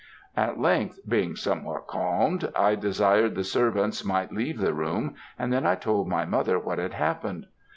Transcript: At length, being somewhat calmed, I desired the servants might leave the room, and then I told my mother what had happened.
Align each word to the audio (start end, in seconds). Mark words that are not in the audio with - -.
At 0.35 0.59
length, 0.59 0.97
being 1.07 1.35
somewhat 1.35 1.85
calmed, 1.85 2.51
I 2.55 2.73
desired 2.73 3.35
the 3.35 3.43
servants 3.43 4.03
might 4.03 4.31
leave 4.33 4.57
the 4.57 4.73
room, 4.73 5.13
and 5.37 5.53
then 5.53 5.67
I 5.67 5.75
told 5.75 6.07
my 6.07 6.25
mother 6.25 6.57
what 6.57 6.79
had 6.79 6.93
happened. 6.95 7.45